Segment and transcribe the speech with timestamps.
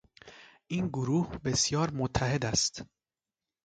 [0.67, 2.85] این گروه بسیار متحد است.